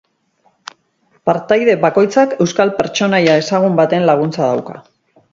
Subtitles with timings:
[1.29, 4.75] Partaide bakoitzak euskal pertsonaia ezagun baten laguntza dauka.